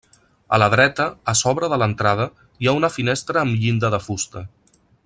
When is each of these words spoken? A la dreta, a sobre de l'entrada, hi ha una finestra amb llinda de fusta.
A 0.55 0.59
la 0.61 0.69
dreta, 0.73 1.05
a 1.33 1.35
sobre 1.41 1.69
de 1.73 1.79
l'entrada, 1.83 2.27
hi 2.63 2.71
ha 2.71 2.75
una 2.81 2.93
finestra 2.97 3.45
amb 3.45 3.63
llinda 3.67 3.97
de 3.97 4.05
fusta. 4.09 4.49